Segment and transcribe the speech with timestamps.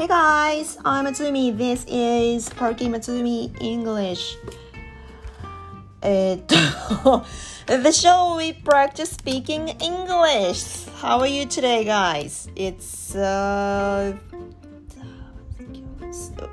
[0.00, 1.56] Hey guys, I'm Matsumi.
[1.56, 4.36] This is Parky Matsumi English.
[6.02, 7.24] えーっと
[7.66, 10.86] The show we practice speaking English.
[11.00, 12.48] How are you today, guys?
[12.54, 14.14] It's uh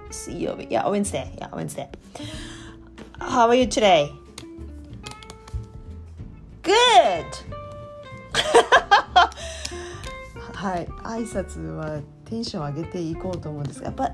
[0.10, 1.32] 水曜日 Yeah, Wednesday.
[1.38, 1.90] Yeah, Wednesday.
[3.20, 4.12] How are you today?
[6.64, 7.26] Good!
[10.54, 14.14] はい、挨拶は テンション上げていこうと思うんですが、But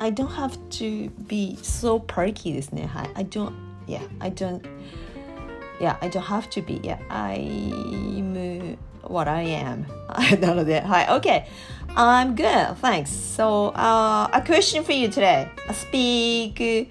[0.00, 2.86] I don't have to be so perky ですね。
[2.86, 3.52] はい、I don't,
[3.86, 4.62] yeah, I don't,
[5.80, 9.86] yeah, I don't have to be, yeah, I'm what I am.
[10.40, 11.44] なので、はい、OK.
[11.94, 13.10] I'm good, thanks.
[13.10, 15.48] So, uh, a question for you today.
[15.72, 16.88] Speak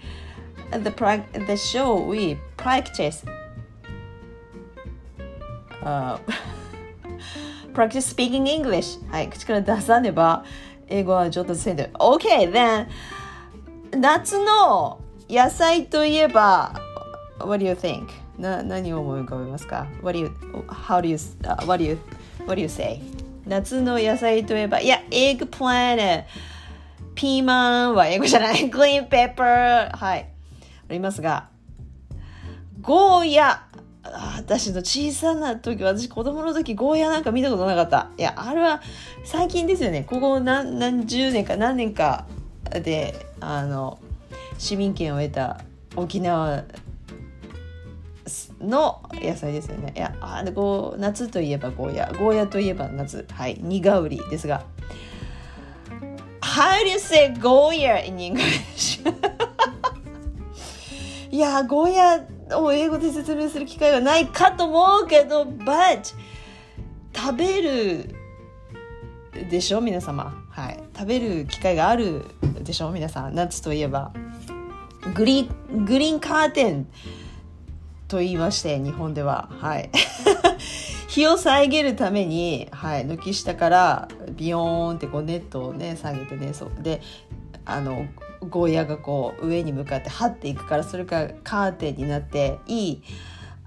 [0.71, 3.23] the, pra- the show we practice.
[5.83, 6.19] Uh,
[7.76, 8.98] practice speaking English.
[9.10, 10.44] はい、口から出さねば
[10.88, 11.90] 英語は上達せんで。
[11.94, 12.86] OK, then
[13.92, 16.80] 夏の野菜といえば
[17.38, 18.08] What do you think?
[18.38, 20.26] な何を思い浮かべますか What do you,
[20.68, 21.98] how do you, uh, what do you,
[22.46, 23.00] what do you say?
[23.46, 26.24] 夏の野菜といえば、いや、エッグプラン
[27.14, 30.28] ピーマンは英語じゃない、グリーンペッパー、はい、
[30.88, 31.48] ありますが、
[32.80, 33.65] ゴーヤ、
[34.36, 38.10] 私の小さな時私子供の時ゴーヤなんか見たことなかった。
[38.18, 38.82] いやあれは
[39.24, 40.04] 最近ですよね。
[40.04, 42.26] ここ何何十年か何年か
[42.70, 43.98] であの
[44.58, 45.60] 市民権を得た
[45.96, 46.64] 沖縄
[48.60, 49.92] の野菜ですよね。
[49.96, 53.26] いやあこう夏といえばゴーヤゴーヤといえば夏。
[53.32, 54.64] はい苦売りですが。
[56.40, 59.00] How do you say ゴーヤ in English?
[61.30, 66.14] いやゴーヤを英語で説明する機会はないかと思うけど but
[67.14, 68.14] 食べる
[69.50, 69.80] でしょ？
[69.80, 70.44] 皆様。
[70.50, 70.82] はい。
[70.96, 72.24] 食べる機会がある
[72.62, 72.90] でしょ？
[72.90, 73.34] 皆さん。
[73.34, 74.12] 夏といえば。
[75.14, 75.48] グリ
[75.86, 76.86] グリーンカーテン
[78.08, 79.48] と言いまして日本では。
[79.60, 79.90] はい。
[81.08, 86.70] 日を遮るために、はい、軒下からビヨーンってこうネットをね下げてねそう。
[86.82, 87.00] で
[87.64, 88.06] あの
[88.48, 93.02] ゴーヤがこう上に向かって這っていくからそれがカーテンになっていい、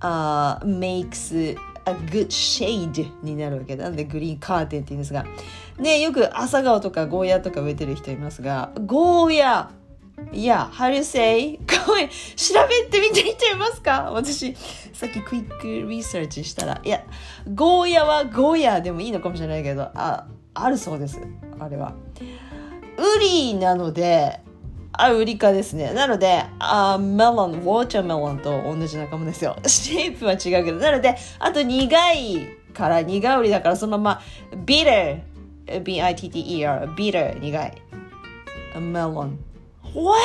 [0.02, 5.26] uh, makes a good shade になるわけなんでグリーンカーテンって言うんですが
[5.78, 9.72] ねよく朝顔とかゴーヤとか植えてる人いますがゴーヤ
[10.34, 11.58] いや、how do you say?
[11.88, 12.14] ごめん、調
[12.68, 14.12] べてみてみていますか？
[14.12, 14.54] 私、
[14.92, 17.06] さっき quick research したら、いや、
[17.56, 21.22] ゴーヤはゴーヤでもいいのかもしれないけど、あ、あるそうです。
[21.58, 21.94] あれは。
[22.98, 24.42] ウリなので、
[25.02, 25.94] アウリカですね。
[25.94, 29.56] なので、あメロン、ウォーチャーメロンと同じ仲間ですよ。
[29.66, 30.74] シェイプは違うけど。
[30.74, 34.22] なので、あと苦いから苦うりだから、そのまま、
[34.66, 35.24] ビーテ
[35.68, 37.74] ル、B-I-T-T-E-R、ビーテル、苦い。
[38.80, 39.40] メロン。
[39.94, 40.20] What?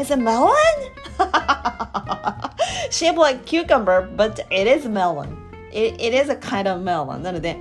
[0.00, 5.36] Is it melon?Shape like cucumber, but it is melon.
[5.72, 7.18] It, is a kind of melon.
[7.18, 7.56] なので、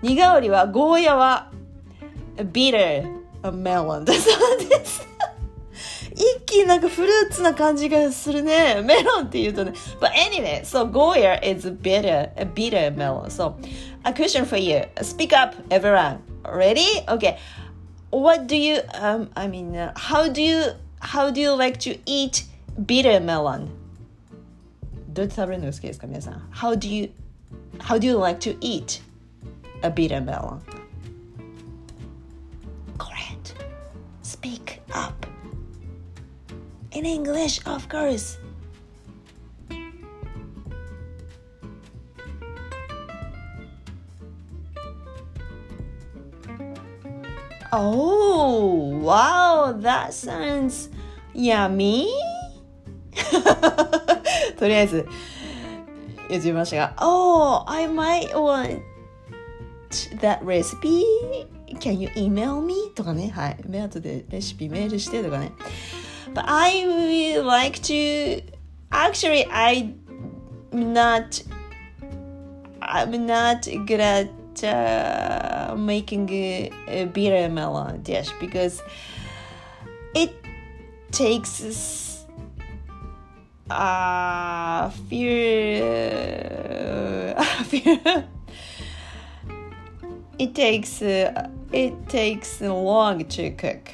[0.00, 1.50] 苦うりは、ゴーヤは、
[2.52, 3.04] ビーテ
[3.42, 5.06] ル、メロンだそうです。
[6.15, 8.81] 一気になんかフルーツな感じがするね。
[8.83, 9.73] メロンって言うとね。
[9.99, 13.29] But anyway, so Goya is bitter, a bitter melon.
[13.29, 13.55] So,
[14.03, 14.83] a question for you.
[15.01, 16.19] Speak up, everyone.
[16.43, 17.03] Ready?
[17.07, 17.37] Okay.
[18.11, 21.97] What do you, um, I mean, uh, how do you, how do you like to
[22.05, 22.43] eat
[22.85, 23.69] bitter melon?
[25.13, 26.49] どうやって食べるのが好きですか皆さん。
[26.51, 27.09] How do you,
[27.79, 29.01] how do you like to eat
[29.81, 30.74] a bitter melon?
[36.96, 38.38] In English, of course.
[47.70, 50.88] Oh, wow, that sounds
[51.34, 52.06] yummy.
[54.56, 55.06] とりあえず
[56.30, 58.80] 言ってみましたが、Oh, I might want
[60.22, 61.04] that recipe.
[61.78, 62.90] Can you email me?
[62.94, 63.58] とかね、はい。
[63.66, 65.52] 目後でレシピメールしてとかね。
[66.36, 68.42] But I would like to.
[68.92, 69.98] Actually, I'm
[70.70, 71.42] not.
[72.82, 78.82] I'm not good at uh, making a, a bitter melon dish because
[80.14, 80.34] it
[81.10, 82.26] takes
[83.70, 85.82] a few.
[87.64, 87.98] few
[90.38, 93.90] it takes uh, it takes long to cook,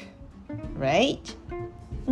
[0.73, 1.35] right?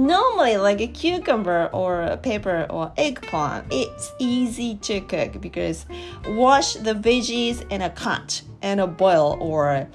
[0.08, 5.86] Normally like a cucumber or a pepper or eggplant it's easy to cook because
[6.30, 9.88] wash the veggies and a cut and a boil or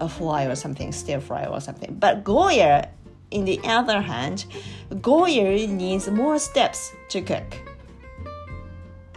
[0.00, 1.94] a fry or something, stir fry or something.
[1.98, 2.88] But Goya,
[3.30, 4.46] in the other hand,
[5.00, 7.56] Goya needs more steps to cook,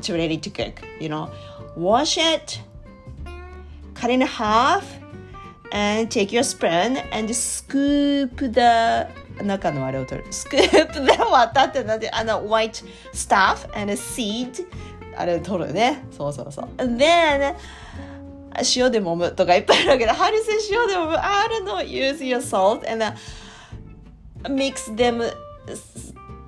[0.01, 0.81] to ready to cook.
[0.99, 1.31] You know,
[1.75, 2.61] wash it,
[3.93, 4.97] cut in half,
[5.71, 9.07] and take your spoon and scoop the
[9.42, 10.28] 中のあれを取る。
[10.28, 11.00] scoop the
[11.30, 14.66] 綿ってなんであの white stuff and seed
[15.16, 16.04] あれを取るね。
[16.10, 16.68] そうそうそう。
[16.78, 17.54] And then
[18.76, 20.14] 塩で揉むとかいっぱいあるわけだ。
[20.14, 21.78] How do you say 塩で揉む ?I don't know.
[21.84, 23.14] Use your salt and、uh,
[24.48, 25.22] mix them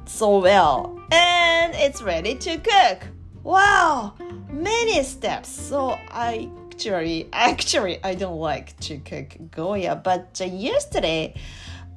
[0.06, 0.96] so well.
[1.10, 3.06] And it's ready to cook.
[3.43, 4.14] Wow!
[4.50, 5.48] Many steps.
[5.48, 9.96] So I actually, actually, I don't like to cook Goya.
[9.96, 11.34] But uh, yesterday,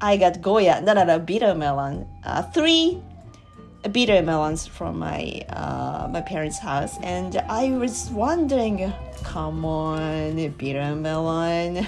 [0.04, 2.08] I got Goya, no, no, no, bitter melon.
[2.24, 3.02] Uh, three
[3.92, 8.94] bitter melons from my uh, my parents' house, and I was wondering,
[9.24, 11.88] come on, bitter melon,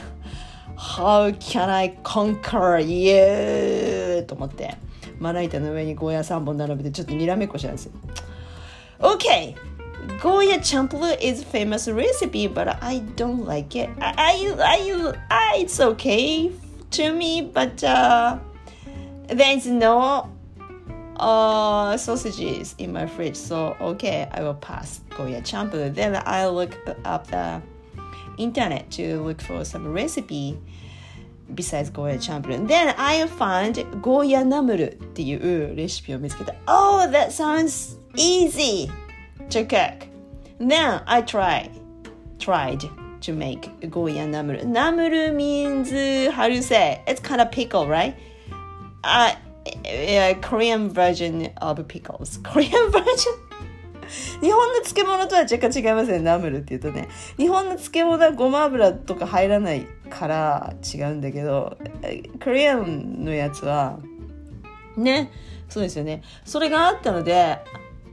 [0.78, 4.26] how can I conquer you?
[4.28, 4.76] と思って
[5.20, 7.92] まな板の上にゴーヤ3本並べてちょっとにらめっこしたんですよ。
[9.00, 9.56] Okay,
[10.22, 13.90] Goya champlu is famous recipe, but I don't like it.
[14.00, 16.52] I, I, I, I it's okay
[16.96, 18.38] to me, but uh,
[19.28, 20.30] there is no
[21.18, 23.36] uh, sausages in my fridge.
[23.36, 25.94] So okay, I will pass Goya champlu.
[25.94, 27.62] Then I look up the
[28.38, 30.60] internet to look for some recipe
[31.54, 32.68] besides Goya champlu.
[32.68, 36.54] Then I found Goya namuru っていうレシピを見つけた。
[36.68, 38.90] Oh, that sounds easy
[39.50, 40.08] to cook.
[40.60, 41.72] Then I tried,
[42.40, 42.82] tried
[43.27, 44.65] To make Goya namuru.
[44.65, 45.91] Namuru means,
[46.33, 47.03] how do you say?
[47.07, 48.17] It's kind of pickle, right?
[49.03, 49.35] Uh,
[49.85, 52.39] yeah, Korean version of pickles.
[52.45, 53.35] Korean version?
[54.41, 57.09] 日本の漬物とは若干違いますね、ナムルって言うとね。
[57.37, 61.77] 日本の漬物はごま油とか入らないから違うんだけど、
[62.43, 63.99] コリアンのやつは、
[64.97, 65.33] ね、
[65.69, 66.23] そうですよね。
[66.45, 67.59] それがあったので、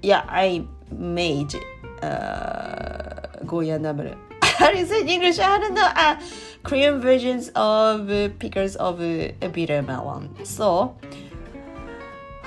[0.01, 1.60] いや、I made、
[2.01, 4.18] uh, ゴーヤナムル。
[4.60, 5.40] You say in English?
[5.40, 5.90] I don't know.
[5.96, 6.20] Uh,
[6.64, 10.30] Korean versions of uh, pickles of uh, bitter melon.
[10.46, 10.96] So,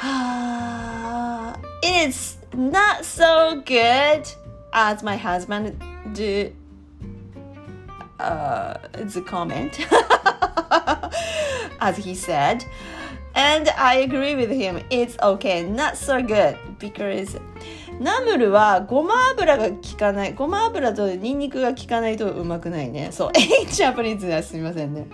[0.03, 4.29] uh, it is not so good
[4.73, 5.83] as my husband
[6.13, 6.53] do
[8.19, 9.79] uh, the comment
[11.81, 12.65] as he said
[13.35, 17.37] and I agree with him it's okay not so good because
[18.01, 20.35] ナムルはごま油が効かない。
[20.35, 23.11] ごま油とニンニクが効かないとうまくないね。
[23.13, 23.33] そう。
[23.37, 25.07] H ジャパニーズですみませんね。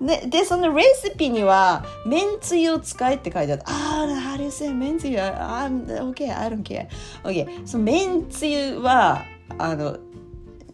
[0.00, 5.84] ででそのレシピにはめんつゆを使えって書いてあったああ how do you say めんつゆ I'm
[6.14, 6.88] okay I don't care
[7.22, 9.22] okay そのめんつゆは
[9.58, 9.98] あの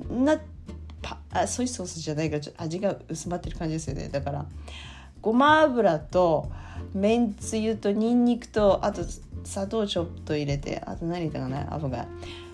[0.09, 0.41] な
[1.03, 4.09] パあソイソースじゃないから味が薄まってる感じですよね。
[4.09, 4.47] だから
[5.21, 6.49] ごま油と
[6.97, 9.03] めんつゆとニンニクとあと
[9.45, 12.07] 砂糖ちょっと入れてあと何だかなアフが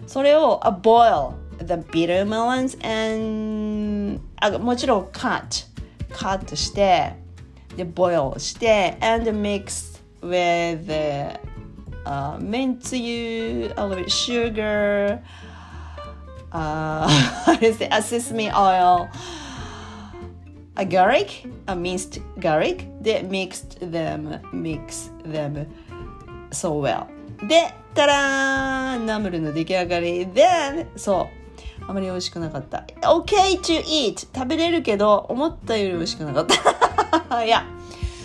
[0.08, 5.66] それを、uh, boil the bitter melons and あもちろん cut
[6.12, 7.14] カットして
[7.76, 11.38] で boil して and mix with the,
[12.04, 15.20] uh, めんつゆ a little bit sugar
[16.50, 17.06] uh,
[17.46, 17.94] what is it?
[17.94, 19.08] a sesame oil
[20.76, 25.66] a garlic a minced garlic they mixed them mix them
[26.50, 27.06] so well
[27.46, 31.28] でたらーナムルの出来上がり then そ
[31.80, 36.54] うあまり美味しくなかった OK to eat 食べれるけど思ったより美味しくなかった
[37.40, 37.64] yeah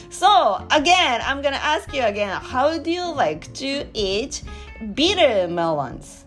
[0.09, 4.43] So again I'm gonna ask you again how do you like to eat
[4.95, 6.25] bitter melons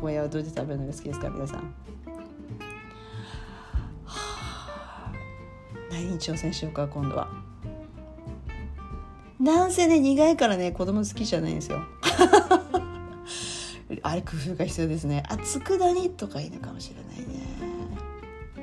[0.00, 1.74] ゴーヤはどうやって食べるのが好きですか皆さん
[5.90, 7.28] 何に挑戦しようか今度は
[9.38, 11.80] なんせね苦いからね子供好きじゃないんですよ
[14.02, 17.40] あれ工夫が必要ですねあ佃煮とかいいのかもしれないね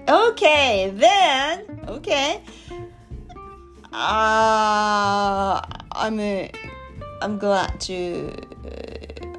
[0.08, 2.42] Okay then okay
[3.92, 6.50] uh, I'm
[7.22, 8.32] I'm glad to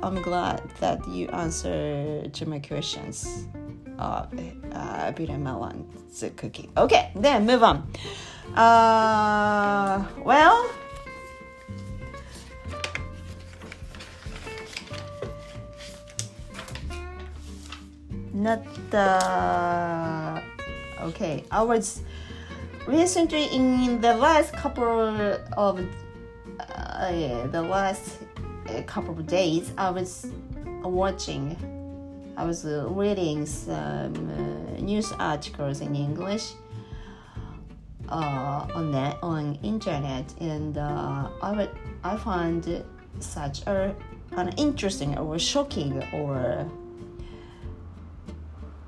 [0.03, 3.49] I'm glad that you answered to my questions
[3.99, 4.33] of
[4.73, 5.87] uh, bitter melon
[6.37, 6.71] cookie.
[6.77, 7.91] Okay, then move on.
[8.55, 10.71] Uh, well,
[18.33, 18.65] not
[18.95, 20.41] uh,
[21.03, 21.45] okay.
[21.51, 22.03] I was
[22.87, 25.11] recently in the last couple
[25.57, 25.81] of
[26.61, 28.19] uh, yeah, the last
[28.87, 29.73] couple of days.
[29.77, 30.27] I was
[30.83, 31.78] watching.
[32.39, 36.53] I was reading some uh, news articles in English
[38.09, 41.71] uh, on net on internet and uh, I would
[42.05, 42.85] I find
[43.19, 43.93] such a
[44.37, 46.65] an interesting or shocking or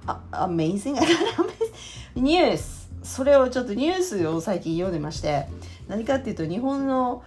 [0.07, 0.95] uh, amazing
[2.15, 5.49] ニュースそれをちょっとニュースを最近読んでまして
[5.89, 7.25] 何かっていうと日本の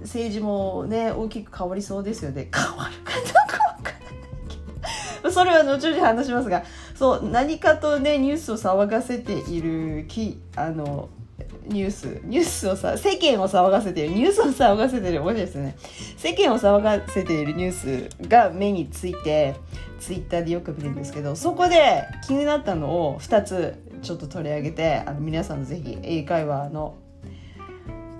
[0.00, 3.59] 政治もね大きく変わりそうですよね変わるかどうかわからな
[5.30, 6.62] それは後々話しますが
[6.94, 11.08] そう何かとねニュースを騒がせているきあの
[11.66, 15.76] ニュースニュースをさ世間を騒がせているニュースを騒がせている面白いですね。
[16.16, 19.54] 世間を騒がせているニュースが目について
[20.00, 26.96] ツイッターでよく見るんですけどそこで気になったのを2つちょっと取り上げてあの皆さんのぜひ英会話の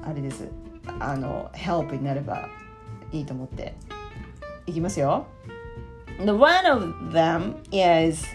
[0.04, 0.48] あれです。
[0.98, 2.48] あの help になれば
[3.12, 3.74] いいと思って
[4.66, 5.26] いきますよ。
[6.24, 8.26] The one of them is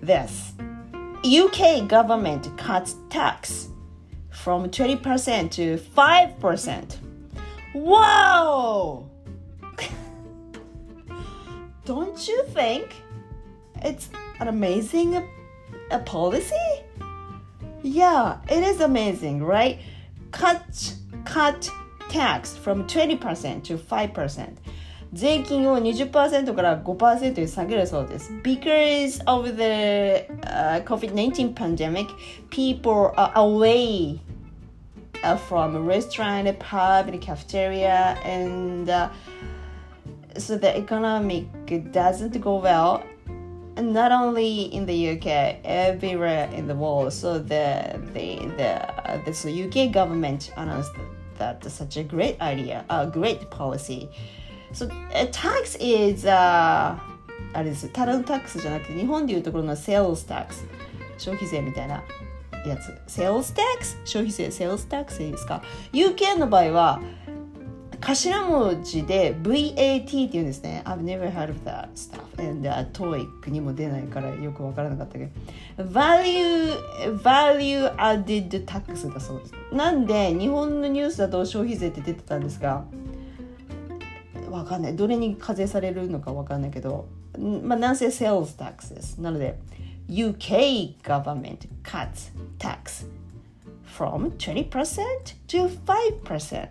[0.00, 0.52] this
[1.24, 3.70] UK government cuts tax
[4.30, 6.96] from 20% to 5%.
[7.72, 9.10] Whoa!
[11.84, 12.94] Don't you think
[13.82, 15.26] it's an amazing uh,
[15.90, 16.54] a policy?
[17.82, 19.80] Yeah, it is amazing, right?
[20.30, 20.94] Cut
[21.24, 21.68] cut
[22.08, 24.56] tax from 20% to 5%.
[25.13, 28.33] 税金を20%から5%に下げるそうです。
[28.43, 32.07] Because of the、uh, COVID-19 pandemic,
[32.49, 34.19] people are away
[35.23, 39.09] uh, from restaurant, pub, and cafeteria, and uh,
[40.37, 41.45] so the economic
[41.91, 43.01] doesn't go well.
[43.77, 47.11] Not only in the UK, everywhere in the world.
[47.13, 50.91] So the the the, the so UK government announced
[51.37, 54.09] that such a great idea, a great policy.
[54.72, 54.88] So
[55.32, 56.30] tax is、uh,
[57.52, 57.88] あれです。
[57.88, 60.64] タランタックスじゃなくて日本でいうところの sales tax
[61.18, 62.02] 消費税みたいな
[62.66, 62.92] やつ。
[63.08, 64.46] sales tax 消費税。
[64.46, 65.62] sales tax でいいですか
[65.92, 67.00] ？UK の場合は
[68.00, 70.82] 頭文字で VAT って言うんですね。
[70.86, 72.20] I've never heard of that stuff.
[72.38, 75.84] And、uh, TOEIC にも出ないからよくわからなかったけど。
[75.84, 79.54] Value, value added tax だそうです。
[79.72, 82.84] なんで日本のニュースだと消費税って出てたんですが
[84.49, 87.07] わかんないどれに課税されるのかわかんないけど
[87.37, 89.57] まあなんせ sales tax ですなので
[90.09, 93.07] UK government cuts tax
[93.85, 94.69] from 20%
[95.47, 96.69] to 5%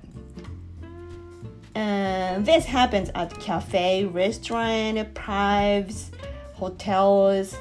[1.74, 6.12] and this happens at cafe, restaurant, pubs,
[6.54, 7.56] hotels,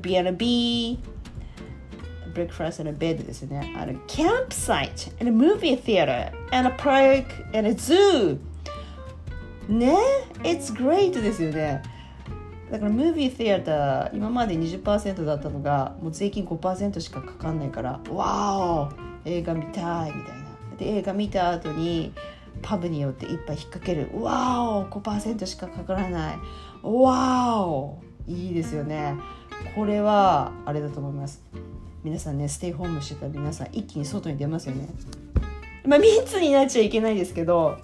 [0.00, 1.00] B&B,
[2.32, 3.74] breakfast and a bed ですね。
[3.76, 8.38] あの campsite and a movie theater and a park and a zoo
[9.69, 9.95] ね
[10.43, 11.81] It's great ですよね。
[12.71, 20.47] だからムービー・テアター今まで20%だったのがもう税金5%しかかかんないからわー映画見たいみたいな。
[20.77, 22.13] で映画見た後に
[22.61, 24.09] パブによって一杯引っ掛ける。
[24.21, 26.37] わー5%しかかからない。
[26.83, 29.15] わーいいですよね。
[29.75, 31.41] これはあれだと思います。
[32.03, 34.87] 皆さんねステイホームしてたら皆さん一気に外に出ますよね。
[35.85, 37.77] まあ密になっちゃいけないですけど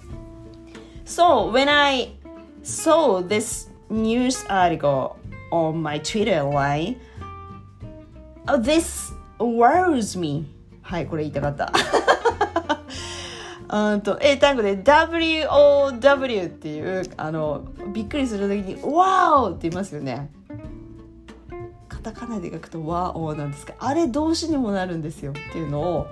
[1.05, 2.11] So when I
[2.63, 5.17] saw this news article
[5.51, 6.95] on my Twitter line,
[8.59, 10.45] this wows me.
[10.81, 11.71] はい、これ言いたかった。
[13.93, 20.29] うんと英単語で WOW っていうあのびっくりする時に WOW って言いますよね。
[21.89, 26.07] カタカナで書くと WOW なんですがあれ動詞にもなるんですよっていうのを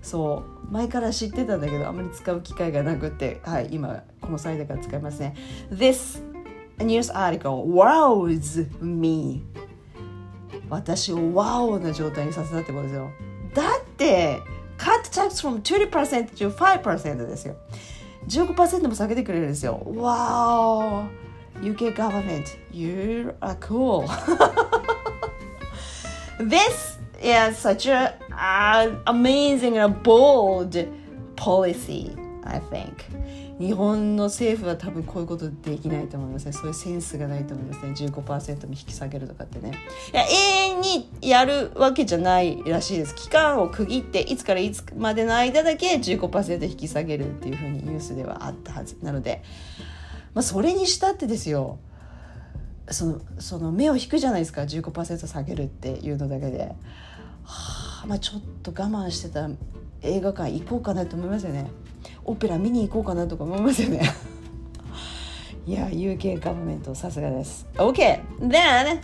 [0.00, 5.34] そう前から知ってたんだけどあまり使う機会がなくてはい今この際だから使いますね
[5.72, 6.22] This
[6.78, 9.42] news article wows me
[10.68, 13.10] 私を wow な状態にさせたってことですよ
[13.54, 14.40] だって
[14.78, 17.56] cut tax from 20% to 5%ですよ
[18.28, 21.08] 15%も下げてくれるんですよ Wow
[21.60, 24.06] UK government you are cool
[26.38, 30.76] This is such a uh, amazing and bold
[31.36, 32.14] policy,
[32.44, 33.06] I think.
[33.60, 36.52] 日本の政府は多分こういうことできないと思いますね。
[36.52, 37.92] そういうセンスがないと思いますね。
[37.92, 39.72] 15%も引き下げるとかってね。
[40.12, 40.26] いや、永
[40.76, 43.14] 遠にやるわけじゃないらしいです。
[43.14, 48.96] 期間を区切って、いつからいつまでの間だけ15%引き下げるっていうふうにニュースではあったはず。
[49.02, 49.42] なので、
[50.34, 51.78] まあ、それにしたってですよ。
[52.90, 56.74] そのその目を引くじゃないですか15%下げるっていうのだけで。
[57.44, 59.48] はあまあ、ちょっと我慢してた
[60.02, 61.70] 映画館行こうかなと思いますよね
[62.24, 64.02] オペラ見に行こうかなとか思いますよね。
[65.66, 67.66] いや UK ガバメントさすがです。
[67.74, 68.20] OK!
[68.40, 69.00] then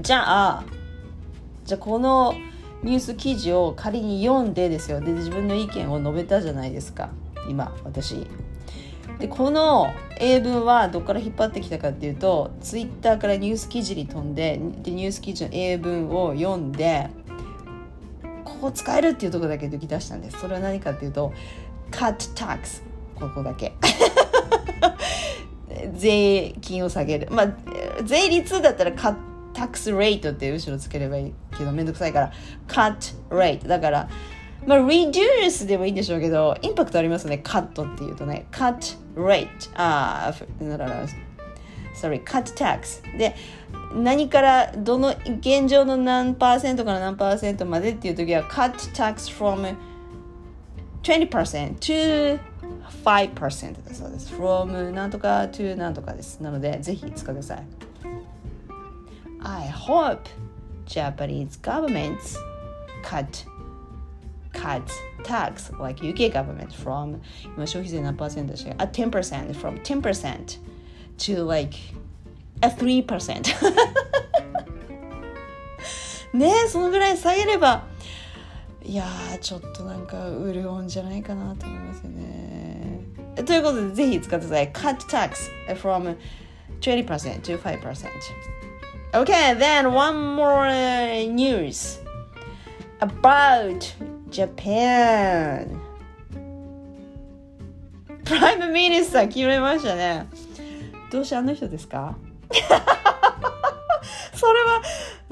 [0.00, 0.64] じゃあ
[1.64, 2.34] じゃあこの
[2.82, 5.00] ニュース記事を仮に読んでですよ。
[5.00, 7.10] で自分の意見を述べたじゃないですか。
[7.48, 8.26] 今私。
[9.18, 17.10] でこの英文はどこから引っ張ってきたかっていうとツイッターからニュース記事に飛んででニュース記事の英文を読んで
[18.44, 20.38] ここ使えるっていうところだけ抜き出したんです。
[20.38, 21.32] それは何かっていうと
[21.90, 22.82] cut tax
[23.14, 23.72] ここだけ。
[25.94, 27.28] 税金を下げる。
[27.30, 27.48] まあ
[28.04, 29.16] 税率だったら cut
[29.54, 32.32] tax rate って後ろつければいいけどめんどくさいから。
[32.66, 34.08] cut rate だから
[34.66, 37.40] まあ reduce でもいいんでしょうけどインパクトありますね。
[37.42, 38.46] cut っていうとね。
[38.52, 41.06] cut rate ああならら
[41.94, 43.34] sorry cut tax で
[43.94, 49.74] 何からどの現状の何パーセントから何パーセントまでっていう時は cut tax from
[51.08, 52.38] 20% to
[53.02, 57.66] 5%だそうです from なんとか to なんとかですなのでぜひ使ってください
[59.42, 60.20] I hope
[60.86, 62.36] Japanese governments
[63.02, 63.46] cut
[64.52, 64.82] cut
[65.24, 67.18] tax like UK government from
[67.56, 70.60] 今消費税何パーセントでしたっけ ?10% from 10%
[71.16, 71.78] to like
[72.60, 73.42] a 3%
[76.34, 77.86] ねえそのぐらい下げれば
[78.84, 79.04] いや
[79.40, 80.16] ちょっとなんか
[80.52, 83.00] 潤うんじゃないかなと思いますよね
[83.44, 86.16] ということでぜひ使ってください cut tax from
[86.80, 88.08] 20% to 5%
[89.14, 90.66] Okay, then one more
[91.34, 91.98] news
[93.00, 93.94] about
[94.30, 95.80] Japan.
[98.22, 100.26] Prime Minister 決めましたね。
[101.10, 102.18] どうしてあの人ですか？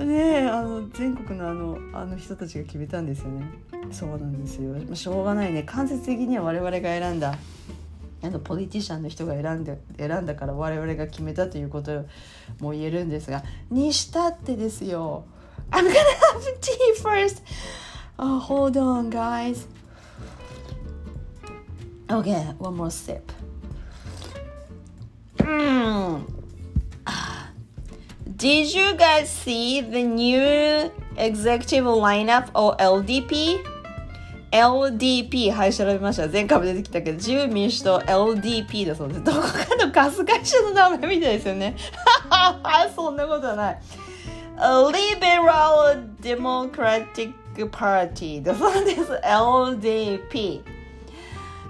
[0.04, 3.50] ねあの全国のあのあの人たちが決めたんですよね。
[3.90, 4.94] そうなんですよ。
[4.94, 5.62] しょうがないね。
[5.62, 7.36] 間接的には我々が選んだ
[8.22, 12.06] あのポリティシャンの人が選んで選んだから我々が決めたということ
[12.60, 15.24] も言えるんですがにしたってですよ
[15.70, 17.42] I'm gonna have tea first
[18.18, 19.66] oh hold on guys
[22.08, 23.32] okay one more sip
[25.38, 26.35] mm.
[28.36, 33.64] Did you guys see the new executive lineup of LDP?
[34.52, 36.28] LDP はい調べました。
[36.28, 39.24] 前回も出てきたけど自由民主党 LDP だそうです。
[39.24, 41.76] どこかのガス会社の名前みたいですよね。
[42.94, 43.78] そんなことはない。
[44.58, 47.32] Liberal Democratic
[47.70, 49.12] Party だそうです。
[49.24, 50.60] LDP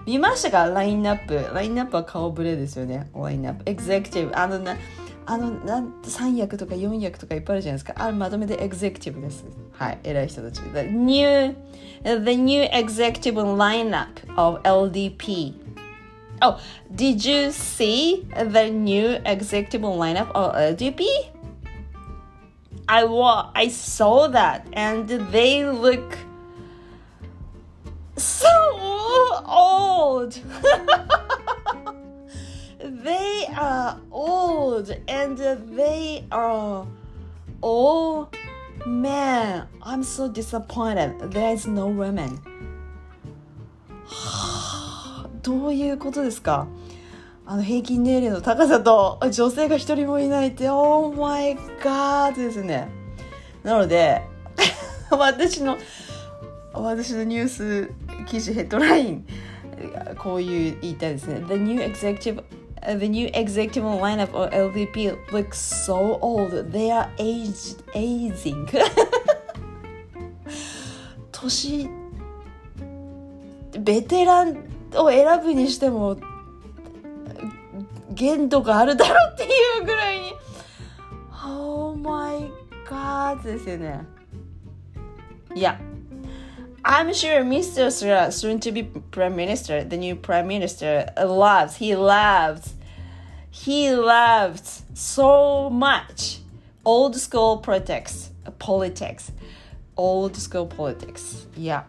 [0.05, 0.67] 見ましたか？
[0.67, 1.49] ラインナップ。
[1.55, 3.09] ラインナップは顔ぶれですよね。
[3.15, 3.63] ラインナップ。
[3.71, 4.77] エグゼクティブあのな
[5.26, 11.56] あのなん3役とか4役とかいっぱいあるじゃないですかあれまとめてエグゼクティブですはい偉い人たち The new,
[12.04, 15.54] the new executive lineup of LDP
[16.44, 16.60] Oh,
[16.96, 21.04] did you see the new executive lineup of LDP?
[22.88, 26.18] I wa- I saw that and they look
[28.18, 28.48] so
[29.46, 30.36] old.
[33.07, 35.39] they are old and
[35.77, 36.85] they are
[37.63, 38.29] oh
[38.85, 42.41] man i'm so disappointed there is no women
[45.43, 46.67] どういうことですか
[47.47, 52.89] あの平均年齢の高さと女性が一人もいないって Oh my god ですね
[53.63, 54.23] なので
[55.11, 55.79] 私の
[56.73, 57.91] 私のニュース
[58.27, 59.27] 記事ヘッドライン
[60.19, 62.43] こういう言いたいですね The new executive
[62.88, 66.52] the new executive lineup of LVP looks so old.
[66.72, 68.68] They are aged, aging.
[71.32, 71.90] 年
[73.80, 76.18] ベテランを選ぶにしても
[78.12, 79.48] 限度があるだろうってい
[79.82, 80.34] うぐらいに
[81.44, 82.52] Oh my
[82.88, 84.06] god ですよね
[85.56, 85.80] いや
[86.84, 87.92] I'm sure Mr.
[87.92, 92.74] Sura, soon to be Prime Minister, the new Prime Minister, loves, he loves,
[93.56, 96.42] he loves so much
[96.86, 99.32] old school politics, politics,
[99.96, 101.48] old school politics.
[101.58, 101.86] いや、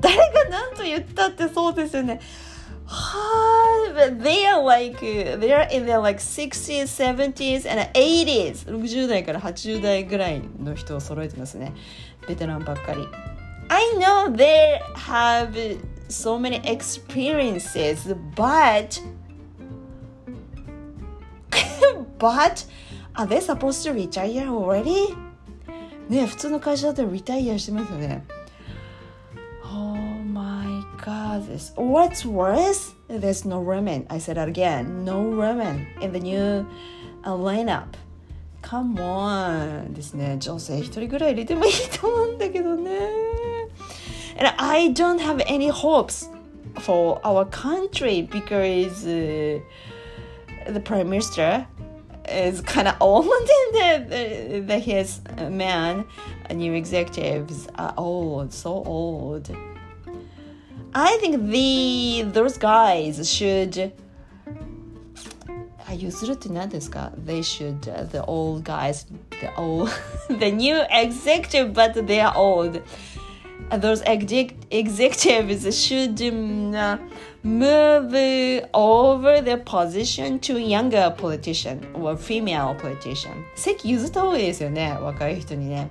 [0.00, 2.20] 誰が何と言ったってそうですよね。
[2.86, 3.18] は
[3.88, 8.66] あ、they are like, they are in their like 60s, 70s and 80s.
[8.66, 11.72] 60代から80代ぐらいの人を揃えてますね。
[12.28, 13.06] ベテランばっかり。
[13.68, 15.78] I know they have
[16.08, 19.00] so many experiences, but
[22.18, 22.64] but
[23.14, 25.14] are they supposed to retire already?
[26.08, 28.24] ね普通の会社だったらリタイアしてますよね。
[29.64, 30.66] Oh my
[30.98, 32.94] god, this what's worse?
[33.08, 34.06] There's no women.
[34.08, 35.04] I said that again.
[35.04, 36.66] No women in the new
[37.24, 37.96] uh, lineup.
[38.62, 42.92] カモンですね女性一人ぐらい入れてもいいと思うんだけどね
[44.38, 46.30] And I don't have any hopes
[46.80, 49.60] for our country because、uh,
[50.72, 51.66] the prime minister
[52.28, 56.04] is kind of old and the, the, his man
[56.50, 59.50] new executives are old so old
[60.94, 63.92] I think the those guys should
[65.94, 69.06] 譲るって何ですか They should, the old guys,
[69.40, 69.90] the old,
[70.28, 72.82] the new executive, but they are old.
[73.69, 76.17] Those executives should
[77.43, 78.15] move
[78.73, 83.43] over their position to younger politician or female politician.
[83.55, 85.89] 席譲った方がいいですよね、若い人にね。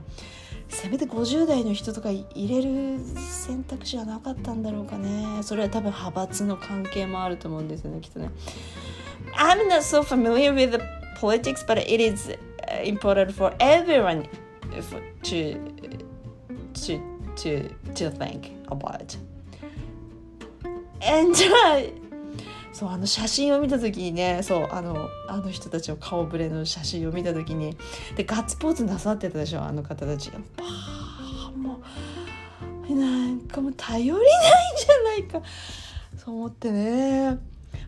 [0.69, 5.43] せめて50代の人とか入れる選択肢はなかったんだろうかね。
[5.43, 8.31] それは多分派閥の関係もあると思うんですよね、きっとね。
[9.35, 10.79] I'm not so familiar with the
[11.21, 12.37] politics, but it is
[12.85, 14.27] important for everyone
[15.23, 15.59] to
[16.75, 17.01] to
[17.37, 19.18] to to think about.
[21.03, 21.37] And
[22.72, 27.75] そうあの写真を見た時にねそうあのあの人たちの顔ぶれの写真を見た時に
[28.16, 30.31] でガッツポーズなさってたでしょあの方たち。
[30.31, 31.81] パーも
[32.90, 35.40] うなんかもう頼りないんじゃないか
[36.22, 37.38] そう思ってね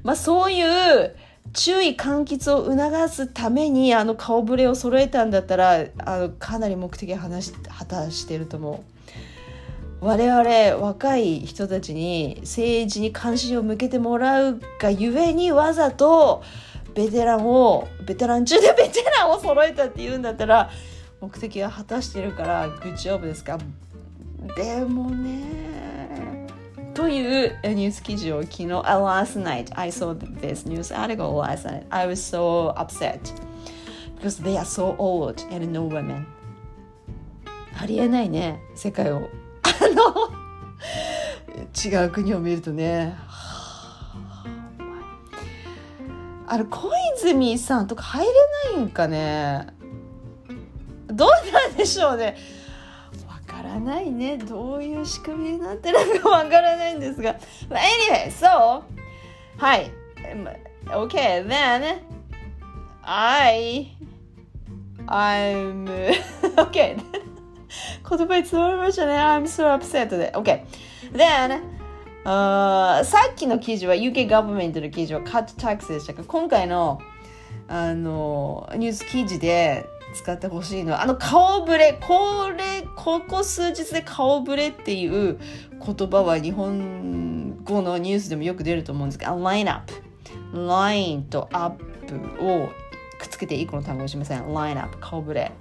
[0.03, 1.15] まあそういう
[1.53, 8.98] 注意喚起を促すためにあの顔ぶれを揃えたんだったらあのかなり目的を果たしてると思う。
[10.01, 16.43] 我々若い人たちに政治に関心を向けてもらうがゆえにわざと
[16.95, 20.71] ベテランをベテラン中でベテランを揃えたっていうんだったら
[21.21, 23.59] 目的は果たしてるからグッジョブですか？
[24.57, 26.47] でもね
[26.95, 33.19] というニュース記事を昨日、last night I saw this news article last night I was so upset
[34.21, 36.25] because they are so old and no women
[37.81, 39.29] ありえないね世界を。
[39.95, 40.31] の
[41.75, 43.17] 違う国を見るとね。
[46.51, 48.33] あの小泉さんとか入れ
[48.75, 49.67] ないんかね。
[51.07, 52.37] どうなんでしょうね。
[53.29, 54.39] わからないね。
[54.39, 57.35] どういう仕組みになってるのかわからないんですが。
[57.69, 58.83] But anyway so
[59.59, 59.91] はい。
[60.87, 62.01] OK then
[63.03, 63.97] I
[65.07, 65.87] I'm
[66.57, 67.28] OK
[68.09, 69.15] 言葉に詰まりましたね。
[69.15, 70.33] I'm so upset で。
[70.35, 70.65] OK。
[71.13, 71.61] Then,
[72.25, 77.01] uh, さっきの記事は UK ガバメントの記事は cut tax でしたか今回の
[77.69, 85.39] あのニュース記事で使ってほしいのはあの顔ぶれこれここ数日で顔ぶれっていう
[85.85, 89.93] 言葉は日本語のニュースでもよく出ると思うんですけど line up
[90.55, 91.85] line と up
[92.41, 92.69] を
[93.19, 95.53] くっつけて1個の単語にしません line up 顔ぶれ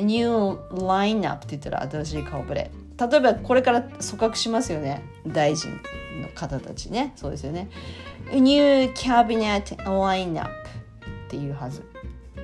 [0.00, 2.70] new lineup って言ったら新しい顔ぶれ。
[2.98, 5.02] 例えばこれから組閣しますよね。
[5.26, 5.70] 大臣
[6.20, 7.12] の方たちね。
[7.16, 7.70] そうですよね。
[8.32, 10.48] New cabinet lineup っ
[11.28, 11.84] ていうはず。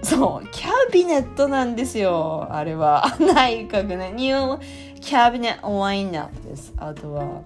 [0.03, 0.49] そう。
[0.51, 2.47] キャビネットなんですよ。
[2.51, 3.05] あれは。
[3.19, 4.12] 内閣ね。
[4.12, 4.59] new
[5.01, 6.73] cabinet lineup です。
[6.77, 7.43] あとは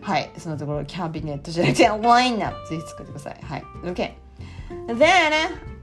[0.00, 0.30] はい。
[0.36, 3.40] そのところキャビネットじゃなくて lineup ぜひ作ってください。
[3.42, 3.64] はい。
[3.84, 4.24] OK
[4.86, 5.73] then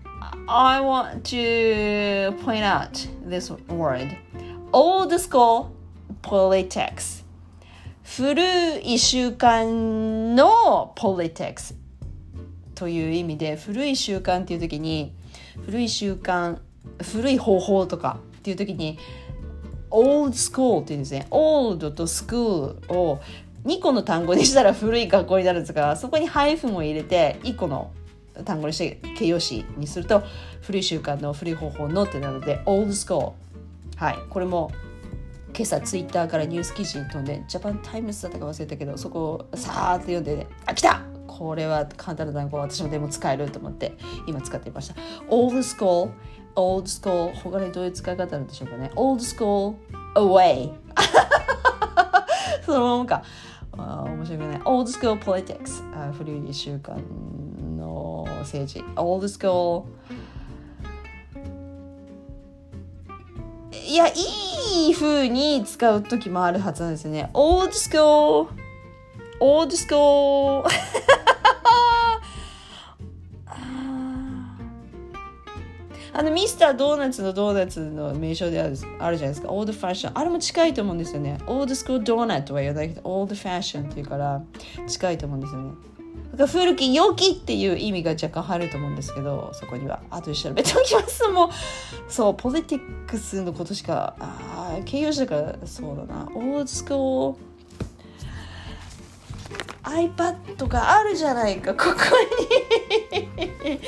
[0.54, 4.18] I want to point out this word.
[4.74, 5.72] Old school
[6.22, 7.24] politics.
[8.04, 11.74] 古い習慣の politics
[12.76, 15.16] という意味で古い習慣っていう時に
[15.66, 16.58] 古い習慣
[17.02, 19.00] 古い方法とかっていう時に
[19.90, 21.28] old school っていうんですね。
[21.32, 23.22] old と school を
[23.64, 27.94] 2個の単語にしたら古い学校になるんですがそこにハイフンを入れて1個の
[28.46, 30.24] 単語にして形容詞にすると
[30.62, 33.34] 古い習慣の古い方法のってなので old school
[33.98, 34.17] はい。
[34.30, 34.72] これも
[35.56, 41.02] 今朝ツイッターからニュース記事に飛んでジャパンタイムズだったか忘れたけどそこをさーっと読んで、ね、あ来た！
[41.28, 43.94] これは簡単な単語私もでも使えると思って
[44.28, 44.96] 今使っていました。
[45.30, 46.12] old school
[46.56, 48.91] old school 他にどういう使い方あるんでしょうかね。
[48.96, 49.76] old school
[50.16, 50.72] way
[52.65, 53.24] そのままか。
[53.78, 54.62] あ面白くない。
[54.65, 56.96] old school politics 古い習慣。
[56.96, 57.31] の
[58.42, 58.84] 政治。
[58.96, 59.84] Old school
[63.72, 67.30] いやいい風に使う時もあるはずなんですね。
[67.34, 68.48] Old school
[69.40, 70.64] old school
[76.14, 79.52] あのミスタードーナツのドーナツの名称であるあるじゃないですか。
[79.52, 81.38] オールファッションあれも近いと思うんですよね。
[81.48, 84.42] オールスクールドーナツは言わないけどオールファッションっていうから
[84.88, 85.72] 近いと思うんですよね。
[86.38, 91.50] か古き良きっていう意味が若干入ると思うんですけどそこには後で調べておきますもう
[92.08, 97.52] そうポリティックスのことしかあ形容詞だからそうだなオールスクール
[99.84, 101.96] iPad があるじゃないかここ
[102.39, 103.80] に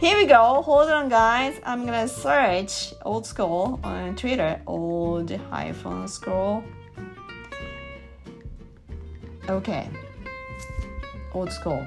[0.00, 0.62] Here we go.
[0.62, 1.60] Hold on, guys.
[1.64, 4.60] I'm gonna search old school on Twitter.
[4.64, 6.62] Old hyphen school.
[9.48, 9.88] Okay.
[11.38, 11.86] Old school.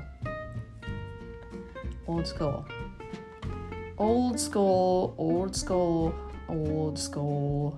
[2.07, 2.63] Old school.
[3.97, 5.13] Old school.
[5.17, 6.13] Old school.
[6.47, 7.73] Old school.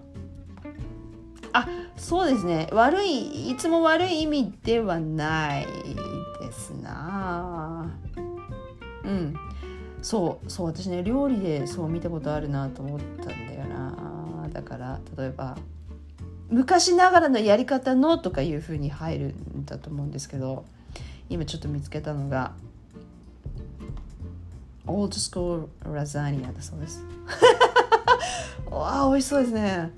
[1.52, 2.68] あ、そうですね。
[2.72, 5.66] 悪い、いつも悪い意味ではない
[6.40, 7.90] ですな。
[9.04, 9.34] うん。
[10.04, 15.58] そうそう私ね料理でそう見たことあるなと思ったんだよなだから例えば
[16.50, 20.66] 昔ながらのやり方のとかいうふうに入るんだと思うんですけど
[21.34, 22.54] 今ちょっと見つけたのが
[24.86, 27.04] オールドスコールラザニアだそうです
[28.69, 29.89] わあ美味しそうですね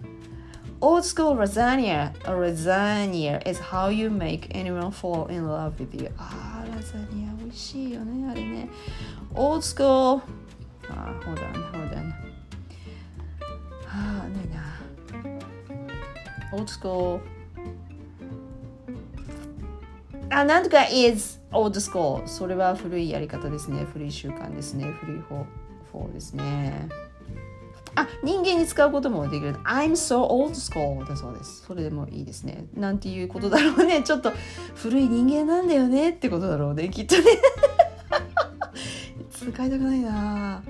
[0.79, 6.09] Old school lasagna, a lasagna is how you make anyone fall in love with you.
[6.17, 8.69] ああ、ラザニア美味しいよね、あれね。
[9.33, 10.21] old school.
[10.83, 12.11] Uh, hold on, hold on.
[13.87, 14.63] はあ、ないな。
[16.53, 17.19] old school.
[20.35, 22.27] あ、なんとか is old school.
[22.27, 23.85] それは古いやり方ですね。
[23.93, 24.91] 古い習慣ですね。
[24.99, 25.45] 古い方
[25.93, 26.89] 法ですね。
[27.95, 29.53] あ、人間に使うこともできる。
[29.63, 31.63] I'm so old school だそうです。
[31.65, 32.65] それでもいいですね。
[32.73, 34.03] なんていうことだろうね。
[34.03, 34.33] ちょっと
[34.75, 36.89] 古い人間なんだよねってことだろうね。
[36.89, 37.23] きっとね。
[39.31, 40.63] 使いたくないな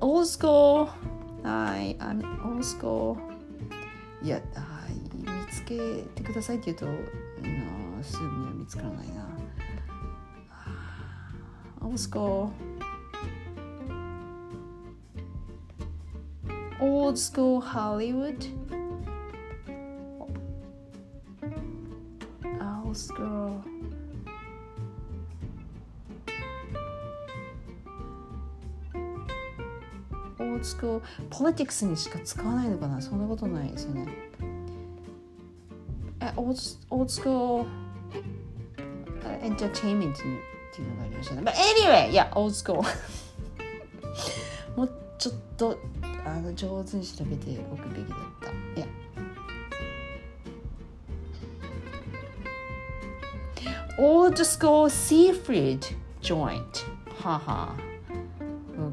[0.00, 0.86] old school
[1.42, 3.16] はい I'm old school
[4.22, 4.38] いや
[5.14, 5.78] 見つけ
[6.14, 6.92] てくださいって言うとな
[8.02, 9.28] すぐには見つからないな
[11.82, 12.50] old school
[16.80, 18.36] old school Hollywood
[22.84, 23.62] old school
[30.38, 34.06] old school ポリティクスにしか使わないのかなそんなことないですよね
[36.20, 36.58] え old,
[36.90, 37.66] old school
[39.40, 40.16] entertainment っ
[40.72, 42.82] ていうのがありましたね But anyway yeah old school
[44.76, 45.78] もうちょっと
[46.24, 48.86] あの上手に調べておくべきだったいや
[53.98, 55.86] Old school seafood
[56.22, 56.86] joint.
[57.18, 57.74] Haha.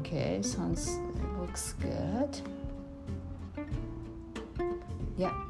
[0.00, 0.98] Okay, sounds
[1.40, 2.42] looks good.
[5.16, 5.47] Yeah.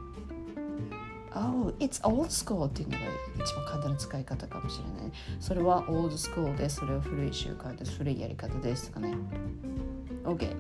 [1.41, 3.05] Oh, it's old school っていうのが
[3.45, 5.13] 一番簡単な使い方かもしれない。
[5.39, 9.15] それは old school で、それは古い習慣です、古いやり方ですとかね。
[10.25, 10.57] OK。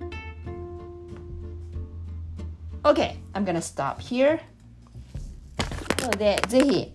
[2.84, 4.38] OK, I'm gonna stop here.
[6.00, 6.94] なので、ぜひ、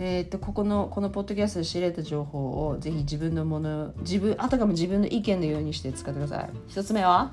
[0.00, 7.32] えー、とここのこのポッドキャストで知れた情報をぜひ自分のもの自分あたかも自分の意見のようにして使ってください一つ目は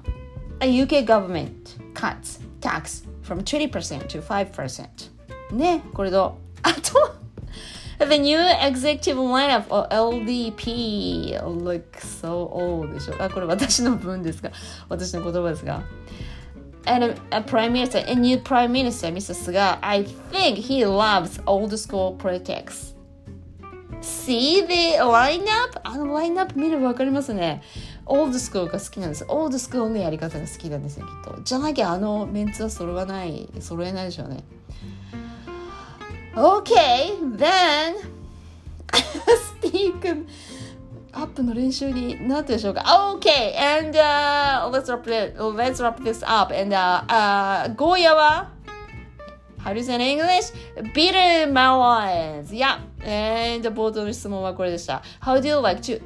[0.62, 1.52] A UK government
[1.94, 5.13] cuts tax from 20% to 5%
[5.54, 7.16] ねこれとあと
[8.00, 14.52] The new executive lineup of LDP looks so old でしょあこれ私の文ですが
[14.90, 15.84] 私の言葉ですが
[16.86, 19.34] and a, a prime minister, a new prime minister, Mr.
[19.34, 22.94] Suga, I think he loves old school politics.
[24.02, 25.80] See the lineup?
[25.84, 27.62] あのラインナップ見ればわかりますね。
[28.06, 29.26] オールドスクールが好きなんです。
[29.30, 31.42] オールドスクールのやり方が好きなんですよ、きっと。
[31.42, 34.44] じゃなきゃあのメンツは揃わない、揃えないでしょうね。
[36.35, 37.97] Okay, then
[39.61, 40.27] speak
[41.13, 42.83] アップの練習になったでしょうか
[43.19, 46.55] ?Okay, and、uh, let's, wrap it, let's wrap this up.
[46.55, 48.53] And、uh, uh, ゴーヤは
[49.59, 50.53] How do you say in English?
[50.95, 52.53] Bitter melons.
[52.53, 52.79] Yeah.
[53.03, 55.03] And 冒頭の質問はこれでした。
[55.21, 56.01] How do you like to,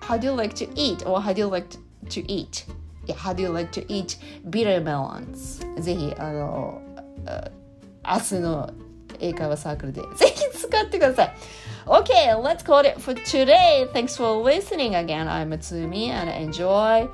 [0.00, 1.08] how do you like to eat?
[1.08, 1.68] Or how do you like
[2.08, 2.66] to eat?
[3.06, 4.18] Yeah, how do you like to eat
[4.50, 5.64] bitter melons?
[5.80, 6.82] ぜひ、あの、
[8.04, 8.70] 明日の
[9.21, 11.33] 英会話サークルでぜひ使ってください。
[11.85, 13.87] Okay, let's call it for today.
[13.91, 15.27] Thanks for listening again.
[15.27, 17.09] I'm Matsumi and enjoy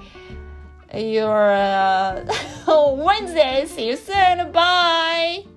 [0.93, 2.23] your uh,
[2.95, 3.65] Wednesday.
[3.65, 4.51] See you soon.
[4.51, 5.56] Bye.